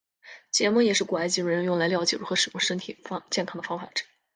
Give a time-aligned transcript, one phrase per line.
[0.49, 2.97] 解梦也是古埃及人用来瞭解如何使身体
[3.29, 4.07] 健康的方法之一。